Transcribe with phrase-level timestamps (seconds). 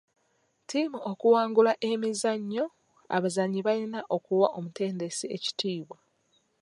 [0.63, 2.65] Ttiimu okuwangula emizannyo,
[3.15, 5.97] abazannyi balina okuwa omutendesi ekitiibwa.